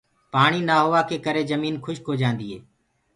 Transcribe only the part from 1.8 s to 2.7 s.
کُشڪ هوجآندي هي۔